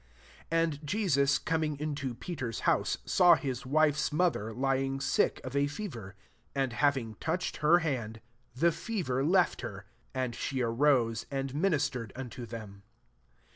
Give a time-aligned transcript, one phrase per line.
[0.49, 5.67] 14 And Jesus coming into Peter's house, saw his wife's mother lying sick of a
[5.67, 6.15] fever.
[6.55, 8.17] 15 And having touched her Imxkd,
[8.55, 12.81] the fever left her: and she arose* and ministered unto th^n.